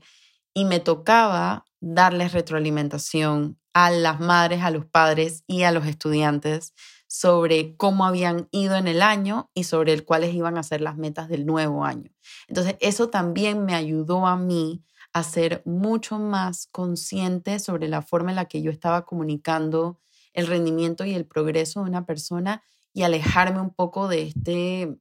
[0.53, 6.73] y me tocaba darles retroalimentación a las madres, a los padres y a los estudiantes
[7.07, 11.29] sobre cómo habían ido en el año y sobre cuáles iban a ser las metas
[11.29, 12.11] del nuevo año.
[12.47, 18.31] Entonces, eso también me ayudó a mí a ser mucho más consciente sobre la forma
[18.31, 19.99] en la que yo estaba comunicando
[20.33, 24.99] el rendimiento y el progreso de una persona y alejarme un poco de este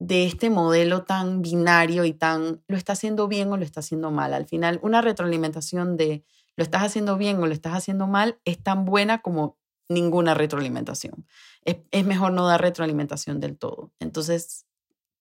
[0.00, 4.10] de este modelo tan binario y tan lo está haciendo bien o lo está haciendo
[4.10, 4.32] mal.
[4.32, 6.24] Al final, una retroalimentación de
[6.56, 11.26] lo estás haciendo bien o lo estás haciendo mal es tan buena como ninguna retroalimentación.
[11.64, 13.92] Es, mejor no dar retroalimentación del todo.
[14.00, 14.66] Entonces,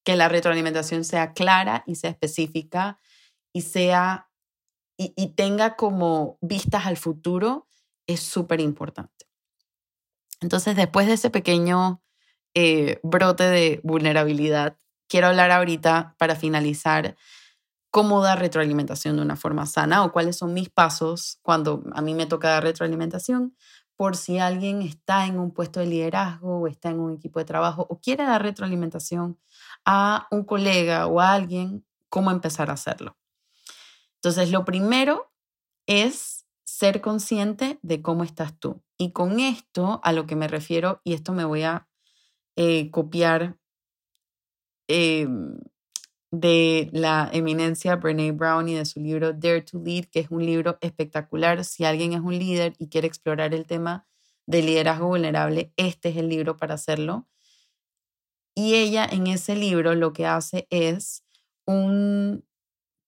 [0.04, 3.00] que la retroalimentación sea clara y sea específica
[3.58, 4.30] y sea
[5.00, 7.68] y, tenga como vistas al futuro
[8.08, 9.28] es súper importante.
[10.42, 12.02] Entonces, después de ese pequeño
[12.56, 17.16] eh, brote de vulnerabilidad, quiero hablar ahorita para finalizar
[17.92, 22.14] cómo dar retroalimentación de una forma sana o cuáles son mis pasos cuando a mí
[22.14, 23.56] me toca dar retroalimentación
[23.96, 27.46] por si alguien está en un puesto de liderazgo o está en un equipo de
[27.46, 29.40] trabajo o quiere dar retroalimentación
[29.86, 33.18] a un colega o a alguien, cómo empezar a hacerlo.
[34.18, 35.32] Entonces, lo primero
[35.88, 38.84] es ser consciente de cómo estás tú.
[38.98, 41.88] Y con esto a lo que me refiero, y esto me voy a
[42.56, 43.58] eh, copiar
[44.88, 45.58] em,
[46.32, 50.46] de la eminencia Brene Brown y de su libro Dare to Lead, que es un
[50.46, 51.64] libro espectacular.
[51.64, 54.06] Si alguien es un líder y quiere explorar el tema
[54.46, 57.28] de liderazgo vulnerable, este es el libro para hacerlo.
[58.56, 61.24] Y ella en ese libro lo que hace es
[61.66, 62.44] un,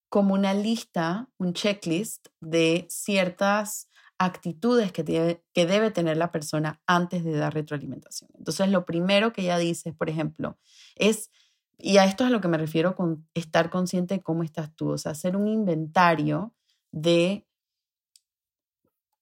[0.09, 6.81] como una lista, un checklist de ciertas actitudes que debe, que debe tener la persona
[6.85, 8.29] antes de dar retroalimentación.
[8.37, 10.57] Entonces, lo primero que ella dice, por ejemplo,
[10.95, 11.31] es,
[11.77, 14.75] y a esto es a lo que me refiero con estar consciente de cómo estás
[14.75, 16.53] tú, o sea, hacer un inventario
[16.91, 17.47] de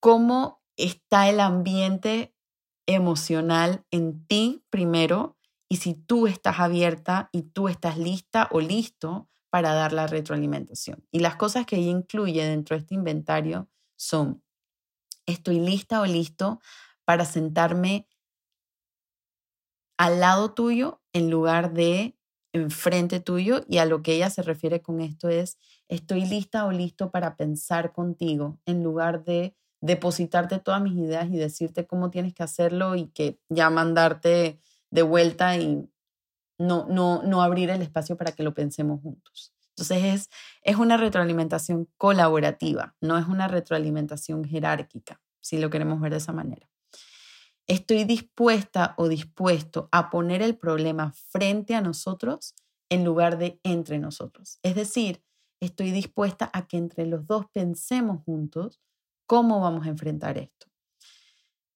[0.00, 2.34] cómo está el ambiente
[2.86, 5.36] emocional en ti primero
[5.68, 11.06] y si tú estás abierta y tú estás lista o listo para dar la retroalimentación.
[11.10, 14.42] Y las cosas que ella incluye dentro de este inventario son
[15.26, 16.60] estoy lista o listo
[17.04, 18.06] para sentarme
[19.98, 22.16] al lado tuyo en lugar de
[22.52, 25.58] enfrente tuyo y a lo que ella se refiere con esto es
[25.88, 31.36] estoy lista o listo para pensar contigo en lugar de depositarte todas mis ideas y
[31.36, 35.88] decirte cómo tienes que hacerlo y que ya mandarte de vuelta y
[36.58, 39.54] no, no, no abrir el espacio para que lo pensemos juntos.
[39.70, 40.30] Entonces es,
[40.62, 46.32] es una retroalimentación colaborativa, no es una retroalimentación jerárquica, si lo queremos ver de esa
[46.32, 46.68] manera.
[47.68, 52.54] Estoy dispuesta o dispuesto a poner el problema frente a nosotros
[52.88, 54.58] en lugar de entre nosotros.
[54.62, 55.22] Es decir,
[55.60, 58.80] estoy dispuesta a que entre los dos pensemos juntos
[59.26, 60.66] cómo vamos a enfrentar esto.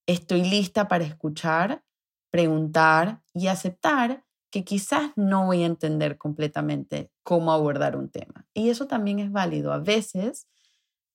[0.06, 1.84] Estoy lista para escuchar,
[2.30, 8.46] preguntar y aceptar que quizás no voy a entender completamente cómo abordar un tema.
[8.52, 9.72] Y eso también es válido.
[9.72, 10.46] A veces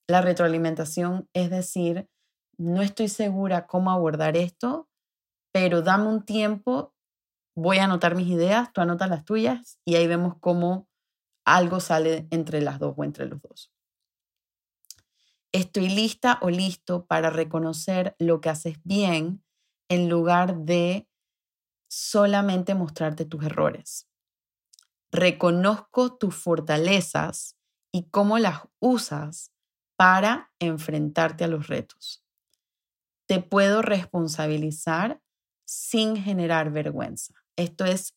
[0.07, 2.09] la retroalimentación es decir,
[2.57, 4.89] no estoy segura cómo abordar esto,
[5.53, 6.95] pero dame un tiempo,
[7.55, 10.87] voy a anotar mis ideas, tú anotas las tuyas y ahí vemos cómo
[11.45, 13.71] algo sale entre las dos o entre los dos.
[15.51, 19.43] Estoy lista o listo para reconocer lo que haces bien
[19.89, 21.06] en lugar de
[21.87, 24.07] solamente mostrarte tus errores.
[25.11, 27.57] Reconozco tus fortalezas
[27.91, 29.51] y cómo las usas
[29.95, 32.23] para enfrentarte a los retos.
[33.25, 35.21] Te puedo responsabilizar
[35.65, 37.33] sin generar vergüenza.
[37.55, 38.15] Esto es,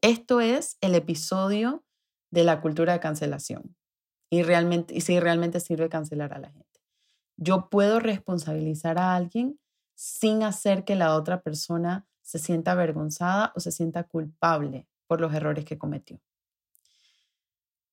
[0.00, 1.84] esto es el episodio
[2.30, 3.76] de la cultura de cancelación
[4.30, 6.66] y, realmente, y si realmente sirve cancelar a la gente.
[7.36, 9.60] Yo puedo responsabilizar a alguien
[9.94, 15.32] sin hacer que la otra persona se sienta avergonzada o se sienta culpable por los
[15.32, 16.20] errores que cometió.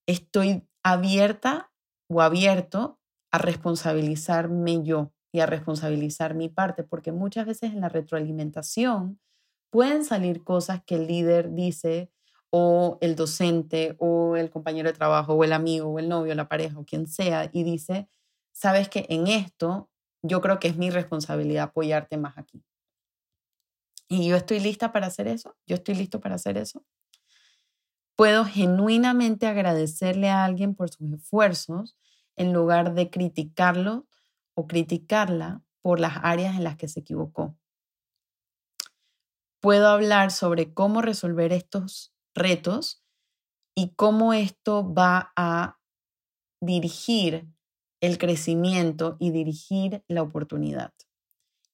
[0.07, 1.71] Estoy abierta
[2.09, 2.99] o abierto
[3.31, 9.21] a responsabilizarme yo y a responsabilizar mi parte, porque muchas veces en la retroalimentación
[9.69, 12.11] pueden salir cosas que el líder dice
[12.49, 16.49] o el docente o el compañero de trabajo o el amigo o el novio, la
[16.49, 18.09] pareja o quien sea y dice,
[18.51, 19.89] sabes que en esto
[20.21, 22.65] yo creo que es mi responsabilidad apoyarte más aquí.
[24.07, 26.83] Y yo estoy lista para hacer eso, yo estoy listo para hacer eso.
[28.15, 31.97] Puedo genuinamente agradecerle a alguien por sus esfuerzos
[32.35, 34.07] en lugar de criticarlo
[34.53, 37.57] o criticarla por las áreas en las que se equivocó.
[39.59, 43.03] Puedo hablar sobre cómo resolver estos retos
[43.75, 45.79] y cómo esto va a
[46.61, 47.47] dirigir
[47.99, 50.93] el crecimiento y dirigir la oportunidad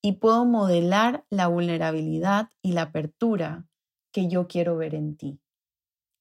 [0.01, 3.67] y puedo modelar la vulnerabilidad y la apertura
[4.11, 5.39] que yo quiero ver en ti.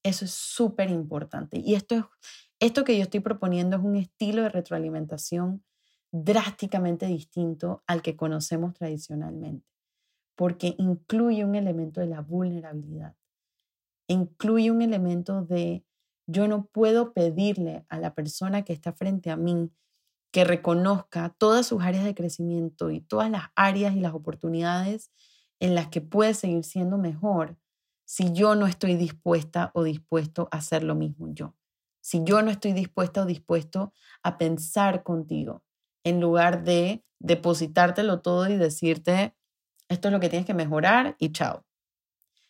[0.02, 1.58] Eso es súper importante.
[1.58, 2.04] Y esto, es,
[2.58, 5.64] esto que yo estoy proponiendo es un estilo de retroalimentación
[6.12, 9.66] drásticamente distinto al que conocemos tradicionalmente,
[10.36, 13.14] porque incluye un elemento de la vulnerabilidad,
[14.08, 15.84] incluye un elemento de
[16.26, 19.70] yo no puedo pedirle a la persona que está frente a mí
[20.30, 25.10] que reconozca todas sus áreas de crecimiento y todas las áreas y las oportunidades
[25.58, 27.56] en las que puede seguir siendo mejor
[28.04, 31.54] si yo no estoy dispuesta o dispuesto a hacer lo mismo yo.
[32.00, 35.62] Si yo no estoy dispuesta o dispuesto a pensar contigo
[36.02, 39.36] en lugar de depositártelo todo y decirte,
[39.88, 41.64] esto es lo que tienes que mejorar y chao.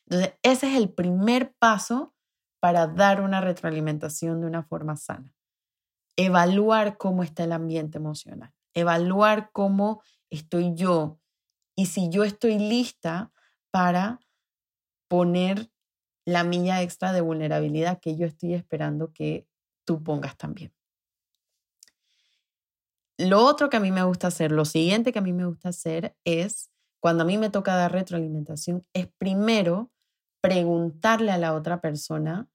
[0.06, 2.14] Entonces, ese es el primer paso
[2.60, 5.34] para dar una retroalimentación de una forma sana
[6.24, 11.18] evaluar cómo está el ambiente emocional, evaluar cómo estoy yo
[11.74, 13.32] y si yo estoy lista
[13.70, 14.20] para
[15.08, 15.70] poner
[16.26, 19.46] la milla extra de vulnerabilidad que yo estoy esperando que
[19.86, 20.72] tú pongas también.
[23.16, 25.70] Lo otro que a mí me gusta hacer, lo siguiente que a mí me gusta
[25.70, 29.90] hacer es, cuando a mí me toca dar retroalimentación, es primero
[30.42, 32.48] preguntarle a la otra persona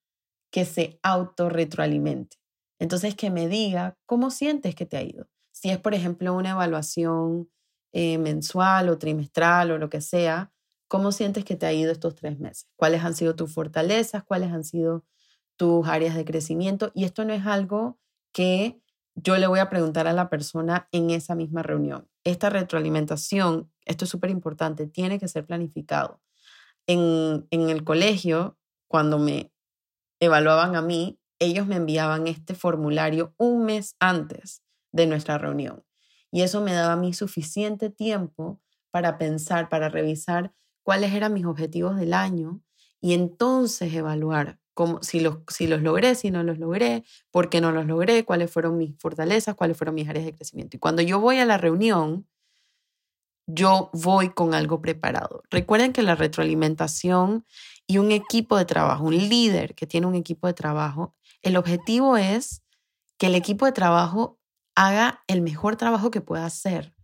[0.51, 2.38] que se autorretroalimente.
[2.79, 5.27] Entonces, que me diga cómo sientes que te ha ido.
[5.51, 7.49] Si es, por ejemplo, una evaluación
[7.93, 10.51] eh, mensual o trimestral o lo que sea,
[10.88, 12.67] ¿cómo sientes que te ha ido estos tres meses?
[12.75, 14.23] ¿Cuáles han sido tus fortalezas?
[14.23, 15.05] ¿Cuáles han sido
[15.55, 16.91] tus áreas de crecimiento?
[16.93, 17.97] Y esto no es algo
[18.33, 18.81] que
[19.15, 22.09] yo le voy a preguntar a la persona en esa misma reunión.
[22.25, 26.21] Esta retroalimentación, esto es súper importante, tiene que ser planificado.
[26.88, 28.57] En, en el colegio,
[28.89, 29.53] cuando me
[30.19, 34.62] evaluaban a mí, ellos me enviaban este formulario un mes antes
[34.92, 35.83] de nuestra reunión.
[36.31, 38.62] Y eso me daba a mí suficiente tiempo
[38.92, 42.62] para pensar, para revisar cuáles eran mis objetivos del año
[43.02, 47.62] y entonces evaluar cómo, si, los, si los logré, si no los logré, por qué
[47.62, 50.77] no los logré, cuáles fueron mis fortalezas, cuáles fueron mis áreas de crecimiento.
[50.77, 52.27] Y cuando yo voy a la reunión,
[53.48, 55.44] yo voy con algo preparado.
[55.50, 57.46] Recuerden que la retroalimentación
[57.88, 61.14] y un equipo de trabajo, un líder que tiene un equipo de trabajo,
[61.46, 62.63] el objetivo es
[63.17, 64.39] que el equipo de trabajo
[64.75, 66.96] haga el mejor trabajo que pueda hacer.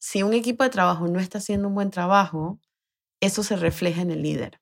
[0.00, 2.58] Si un equipo de trabajo no está haciendo un buen trabajo,
[3.20, 4.60] eso se refleja en el líder.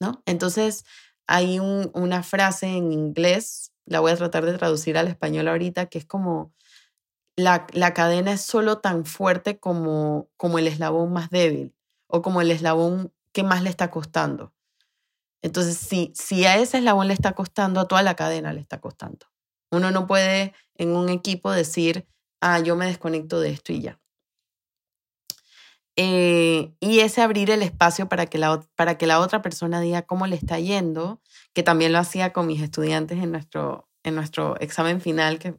[0.00, 0.22] ¿no?
[0.24, 0.84] Entonces,
[1.26, 5.98] hay una frase en inglés, la voy a tratar de traducir al español ahorita, que
[5.98, 6.54] es como,
[7.36, 11.74] la, la cadena es solo tan fuerte como, como el eslabón más débil
[12.06, 14.54] o como el eslabón que más le está costando.
[15.42, 18.80] Entonces, si, si a ese eslabón le está costando, a toda la cadena le está
[18.80, 19.26] costando.
[19.70, 22.06] Uno no puede en un equipo decir,
[22.40, 24.00] ah, yo me desconecto de esto y ya.
[26.00, 30.02] Eh, y ese abrir el espacio para que, la, para que la otra persona diga
[30.02, 31.20] cómo le está yendo,
[31.54, 35.56] que también lo hacía con mis estudiantes en nuestro, en nuestro examen final, que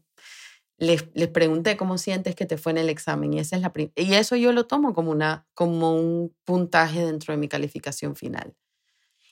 [0.78, 3.34] les, les pregunté cómo sientes que te fue en el examen.
[3.34, 7.34] Y, esa es la y eso yo lo tomo como, una, como un puntaje dentro
[7.34, 8.56] de mi calificación final.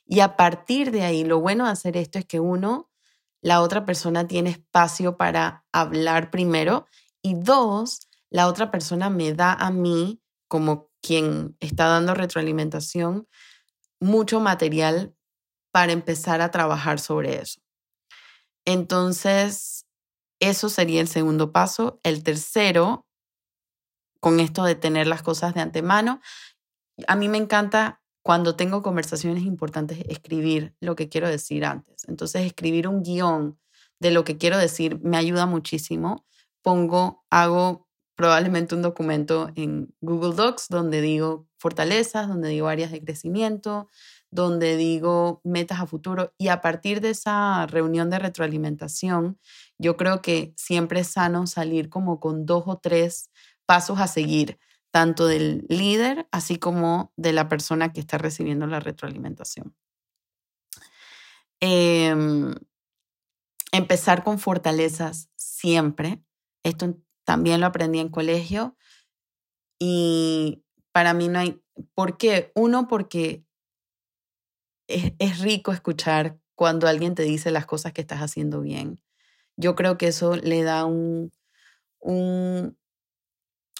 [0.07, 2.89] Y a partir de ahí, lo bueno de hacer esto es que uno,
[3.41, 6.87] la otra persona tiene espacio para hablar primero
[7.21, 13.27] y dos, la otra persona me da a mí, como quien está dando retroalimentación,
[13.99, 15.15] mucho material
[15.71, 17.61] para empezar a trabajar sobre eso.
[18.65, 19.85] Entonces,
[20.39, 21.99] eso sería el segundo paso.
[22.03, 23.05] El tercero,
[24.19, 26.21] con esto de tener las cosas de antemano,
[27.07, 32.03] a mí me encanta cuando tengo conversaciones importantes, escribir lo que quiero decir antes.
[32.09, 33.57] Entonces, escribir un guion
[34.01, 36.25] de lo que quiero decir me ayuda muchísimo.
[36.61, 43.01] Pongo, hago probablemente un documento en Google Docs donde digo fortalezas, donde digo áreas de
[43.01, 43.87] crecimiento,
[44.29, 49.39] donde digo metas a futuro y a partir de esa reunión de retroalimentación,
[49.77, 53.29] yo creo que siempre es sano salir como con dos o tres
[53.65, 54.59] pasos a seguir
[54.91, 59.75] tanto del líder así como de la persona que está recibiendo la retroalimentación.
[61.59, 62.53] Em,
[63.71, 66.21] empezar con fortalezas siempre.
[66.63, 68.77] Esto también lo aprendí en colegio
[69.79, 71.61] y para mí no hay...
[71.93, 72.51] ¿Por qué?
[72.55, 73.45] Uno, porque
[74.87, 78.99] es, es rico escuchar cuando alguien te dice las cosas que estás haciendo bien.
[79.57, 81.31] Yo creo que eso le da un,
[81.99, 82.77] un,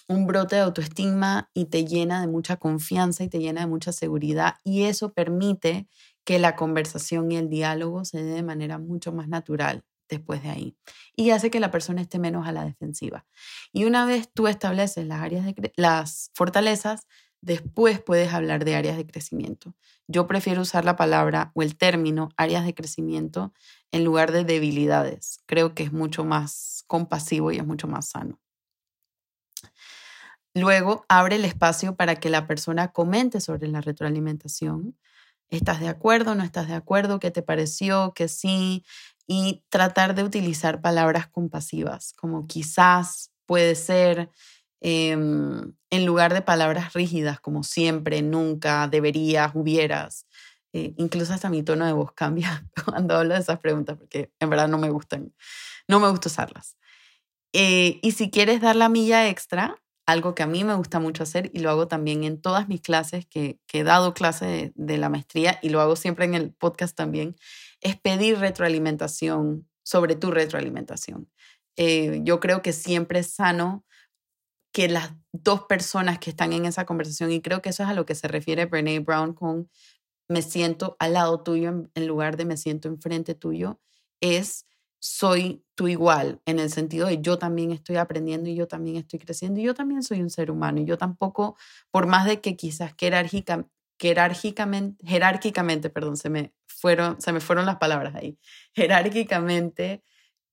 [0.08, 3.92] un brote de autoestima y te llena de mucha confianza y te llena de mucha
[3.92, 5.86] seguridad y eso permite
[6.24, 10.50] que la conversación y el diálogo se dé de manera mucho más natural después de
[10.50, 10.76] ahí
[11.14, 13.26] y hace que la persona esté menos a la defensiva.
[13.72, 17.06] Y una vez tú estableces las áreas de las fortalezas,
[17.40, 19.74] después puedes hablar de áreas de crecimiento.
[20.06, 23.52] Yo prefiero usar la palabra o el término áreas de crecimiento
[23.92, 25.40] en lugar de debilidades.
[25.46, 28.38] Creo que es mucho más compasivo y es mucho más sano.
[30.54, 34.96] Luego abre el espacio para que la persona comente sobre la retroalimentación.
[35.50, 36.34] ¿Estás de acuerdo?
[36.34, 37.20] ¿No estás de acuerdo?
[37.20, 38.12] ¿Qué te pareció?
[38.14, 38.84] ¿Que sí?
[39.26, 44.30] Y tratar de utilizar palabras compasivas, como quizás, puede ser,
[44.80, 50.26] em, en lugar de palabras rígidas como siempre, nunca, deberías, hubieras.
[50.74, 54.50] Eh, incluso hasta mi tono de voz cambia cuando hablo de esas preguntas, porque en
[54.50, 55.32] verdad no me gustan,
[55.88, 56.76] no me gusta usarlas.
[57.54, 59.76] Eh, y si quieres dar la milla extra,
[60.08, 62.80] algo que a mí me gusta mucho hacer y lo hago también en todas mis
[62.80, 66.96] clases, que, he dado clase de, la maestría y lo hago siempre en el podcast
[66.96, 67.36] también,
[67.82, 71.30] es pedir retroalimentación sobre tu retroalimentación.
[71.76, 73.84] Eh, yo creo que siempre es sano
[74.72, 77.94] que las dos personas que están en esa conversación, y creo que eso es a
[77.94, 79.68] lo que se refiere Brene Brown con
[80.26, 83.78] me siento al lado tuyo en lugar de me siento enfrente tuyo,
[84.22, 84.64] es
[85.00, 89.18] soy tú igual, en el sentido de yo también estoy aprendiendo y yo también estoy
[89.18, 91.56] creciendo y yo también soy un ser humano y yo tampoco,
[91.90, 93.70] por más de que quizás jerárquicamente,
[95.06, 98.38] jerárquicamente, perdón, se me fueron, se me fueron las palabras ahí,
[98.74, 100.02] jerárquicamente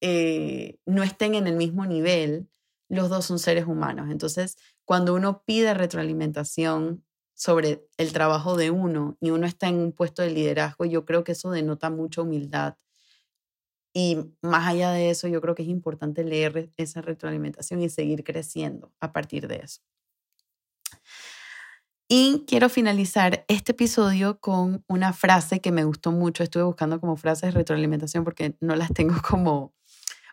[0.01, 2.49] eh, no estén en el mismo nivel,
[2.89, 4.09] los dos son seres humanos.
[4.11, 9.91] Entonces, cuando uno pide retroalimentación sobre el trabajo de uno y uno está en un
[9.91, 12.75] puesto de liderazgo, yo creo que eso denota mucha humildad
[13.97, 18.25] y más allá de eso, yo creo que es importante leer esa retroalimentación y seguir
[18.25, 19.79] creciendo a partir de eso.
[22.09, 26.43] Y quiero finalizar este episodio con una frase que me gustó mucho.
[26.43, 29.73] Estuve buscando como frases de retroalimentación porque no las tengo como...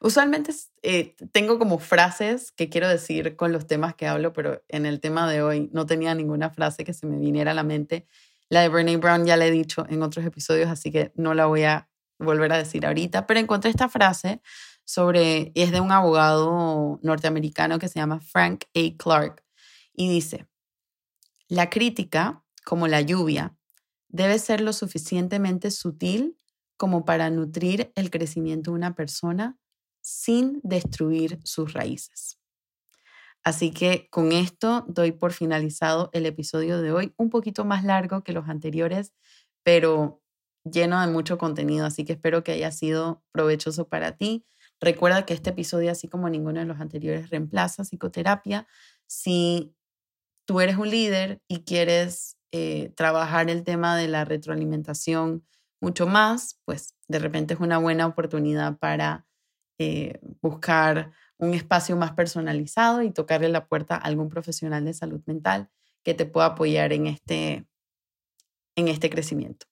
[0.01, 0.53] Usualmente
[0.83, 4.99] eh, tengo como frases que quiero decir con los temas que hablo, pero en el
[4.99, 8.09] tema de hoy no tenía ninguna frase que se me viniera a la mente.
[8.49, 11.47] La de Brene Brown ya la he dicho en otros episodios, así que no la
[11.47, 11.92] voy a
[12.23, 14.41] volver a decir ahorita, pero encontré esta frase
[14.85, 18.97] sobre, es de un abogado norteamericano que se llama Frank A.
[18.97, 19.45] Clark,
[19.95, 20.47] y dice,
[21.49, 23.55] la crítica, como la lluvia,
[24.09, 26.37] debe ser lo suficientemente sutil
[26.77, 29.59] como para nutrir el crecimiento de una persona
[30.01, 32.39] sin destruir sus raíces.
[33.45, 38.23] Así que con esto doy por finalizado el episodio de hoy, un poquito más largo
[38.23, 39.13] que los anteriores,
[39.63, 40.22] pero
[40.65, 44.45] lleno de mucho contenido, así que espero que haya sido provechoso para ti.
[44.81, 48.67] Recuerda que este episodio, así como ninguno de los anteriores, reemplaza psicoterapia.
[49.07, 49.75] Si
[50.45, 55.45] tú eres un líder y quieres eh, trabajar el tema de la retroalimentación
[55.81, 59.27] mucho más, pues de repente es una buena oportunidad para
[59.79, 65.21] eh, buscar un espacio más personalizado y tocarle la puerta a algún profesional de salud
[65.27, 65.71] mental
[66.05, 67.67] que te pueda apoyar en este,
[68.77, 69.67] en este crecimiento.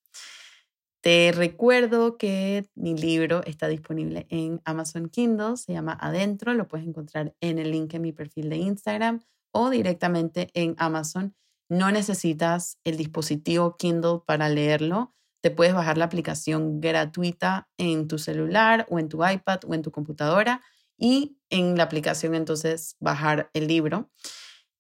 [1.03, 6.86] Te recuerdo que mi libro está disponible en Amazon Kindle, se llama Adentro, lo puedes
[6.86, 9.20] encontrar en el link en mi perfil de Instagram
[9.51, 11.34] o directamente en Amazon.
[11.70, 15.14] No necesitas el dispositivo Kindle para leerlo.
[15.42, 19.80] Te puedes bajar la aplicación gratuita en tu celular o en tu iPad o en
[19.80, 20.62] tu computadora
[20.98, 24.11] y en la aplicación entonces bajar el libro.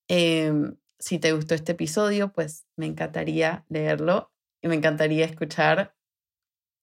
[0.06, 5.94] Em, si te gustó este episodio, pues me encantaría leerlo y me encantaría escuchar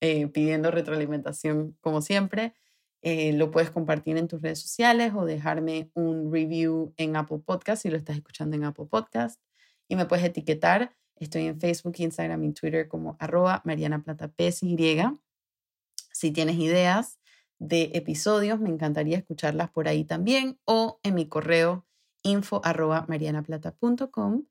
[0.01, 2.53] eh, pidiendo retroalimentación como siempre.
[3.01, 7.83] Eh, lo puedes compartir en tus redes sociales o dejarme un review en Apple Podcast
[7.83, 9.41] si lo estás escuchando en Apple Podcast.
[9.87, 10.95] Y me puedes etiquetar.
[11.15, 17.19] Estoy en Facebook, Instagram y Twitter como arroba Mariana Plata Si tienes ideas
[17.59, 21.87] de episodios, me encantaría escucharlas por ahí también o en mi correo
[22.23, 24.45] info arroba marianaplata.com.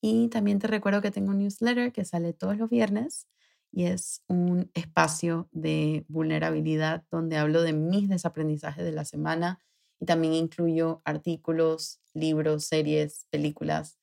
[0.00, 3.28] Y también te recuerdo que tengo un newsletter que sale todos los viernes
[3.72, 9.58] y es un espacio de vulnerabilidad donde hablo de mis desaprendizajes de la semana
[9.98, 13.98] y también incluyo artículos, libros, series, películas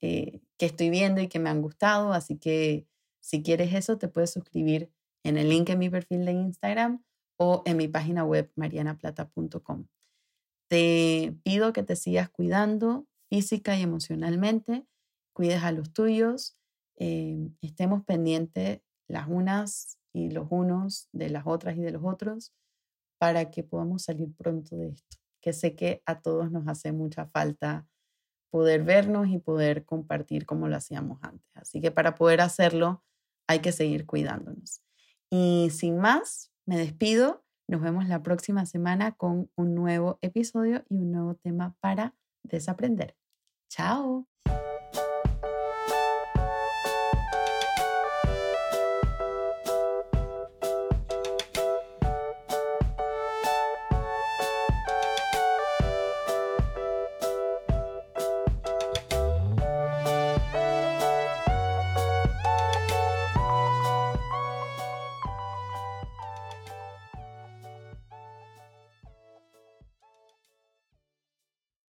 [0.00, 2.12] eh, que estoy viendo y que me han gustado.
[2.12, 2.88] Así que
[3.20, 4.90] si quieres eso, te puedes suscribir
[5.22, 7.04] en el link en mi perfil de Instagram
[7.36, 9.86] o en mi página web marianaplata.com.
[10.68, 14.86] Te pido que te sigas cuidando física y emocionalmente,
[15.32, 16.56] cuides a los tuyos,
[16.96, 18.80] eh, estemos pendientes
[19.12, 22.52] las unas y los unos de las otras y de los otros
[23.18, 27.26] para que podamos salir pronto de esto, que sé que a todos nos hace mucha
[27.26, 27.86] falta
[28.50, 31.46] poder vernos y poder compartir como lo hacíamos antes.
[31.54, 33.04] Así que para poder hacerlo
[33.46, 34.82] hay que seguir cuidándonos.
[35.30, 37.44] Y sin más, me despido.
[37.68, 43.16] Nos vemos la próxima semana con un nuevo episodio y un nuevo tema para desaprender.
[43.70, 44.31] Chao.